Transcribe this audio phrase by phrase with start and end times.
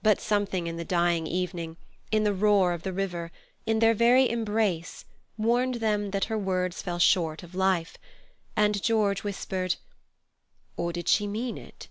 [0.00, 1.76] But something in the dying evening,
[2.12, 3.32] in the roar of the river,
[3.66, 5.04] in their very embrace
[5.36, 7.96] warned them that her words fell short of life,
[8.54, 9.74] and George whispered:
[10.76, 11.88] "Or did she mean it?"